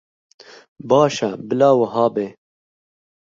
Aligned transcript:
Baş 0.89 1.15
e, 1.27 1.29
bila 1.47 1.69
wiha 1.79 2.05
be. 2.13 2.25